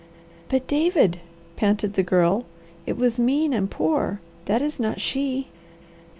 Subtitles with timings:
[0.49, 1.19] "But David,"
[1.57, 2.45] panted the Girl,
[2.87, 4.19] "It was mean and poor.
[4.45, 5.49] That is not she!"